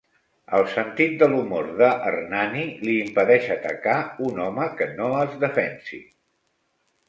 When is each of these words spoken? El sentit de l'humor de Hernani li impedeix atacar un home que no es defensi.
El 0.59 0.63
sentit 0.69 1.11
de 1.23 1.27
l'humor 1.33 1.67
de 1.81 1.89
Hernani 2.07 2.65
li 2.87 2.97
impedeix 3.03 3.47
atacar 3.59 4.01
un 4.31 4.43
home 4.47 4.69
que 4.81 4.91
no 4.99 5.15
es 5.23 5.41
defensi. 5.49 6.05